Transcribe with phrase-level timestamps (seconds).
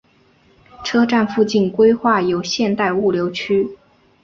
[0.83, 3.77] 车站附近规划有现代物流区。